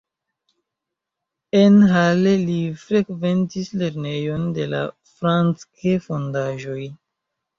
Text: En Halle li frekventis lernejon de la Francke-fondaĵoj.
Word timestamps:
En 1.57 1.75
Halle 1.91 2.31
li 2.45 2.55
frekventis 2.85 3.69
lernejon 3.81 4.49
de 4.55 4.65
la 4.71 4.81
Francke-fondaĵoj. 5.13 6.79